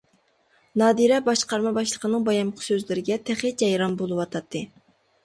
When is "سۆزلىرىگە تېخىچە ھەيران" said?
2.69-3.95